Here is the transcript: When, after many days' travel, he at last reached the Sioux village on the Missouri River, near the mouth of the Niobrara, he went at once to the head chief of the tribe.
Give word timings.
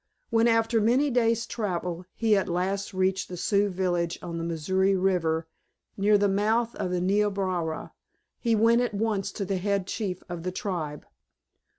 When, 0.31 0.47
after 0.47 0.81
many 0.81 1.11
days' 1.11 1.45
travel, 1.45 2.05
he 2.15 2.35
at 2.35 2.49
last 2.49 2.91
reached 2.91 3.29
the 3.29 3.37
Sioux 3.37 3.69
village 3.69 4.17
on 4.23 4.39
the 4.39 4.43
Missouri 4.43 4.95
River, 4.95 5.47
near 5.95 6.17
the 6.17 6.27
mouth 6.27 6.73
of 6.77 6.89
the 6.89 6.99
Niobrara, 6.99 7.93
he 8.39 8.55
went 8.55 8.81
at 8.81 8.95
once 8.95 9.31
to 9.33 9.45
the 9.45 9.57
head 9.57 9.85
chief 9.85 10.23
of 10.27 10.41
the 10.41 10.51
tribe. 10.51 11.05